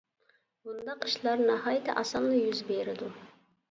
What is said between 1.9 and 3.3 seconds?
ئاسانلا يۈز بېرىدۇ.